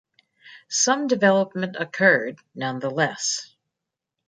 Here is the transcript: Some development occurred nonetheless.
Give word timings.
Some 0.67 1.05
development 1.05 1.75
occurred 1.77 2.39
nonetheless. 2.55 3.55